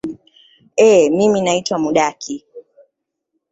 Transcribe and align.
ee 0.87 1.01
mimi 1.17 1.39
naitwa 1.41 1.77
mudaki 1.83 2.35